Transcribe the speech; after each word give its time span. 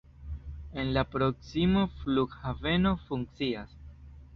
En 0.83 0.89
la 0.95 1.03
proksimo 1.17 1.85
flughaveno 2.01 2.99
funkcias. 3.07 3.83